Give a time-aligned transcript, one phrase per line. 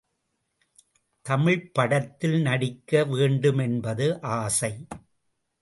[1.25, 4.21] தமிழ்ப் படத்தில் நடிக்க வேண்டுமென்பது
[4.21, 4.73] ஆசை.